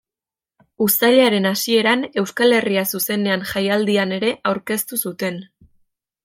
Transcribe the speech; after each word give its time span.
Uztailaren 0.85 1.47
hasieran 1.49 2.07
Euskal 2.21 2.57
Herria 2.61 2.85
Zuzenean 2.95 3.45
jaialdian 3.51 4.17
ere 4.19 4.33
aurkeztu 4.53 5.01
zuten. 5.09 5.39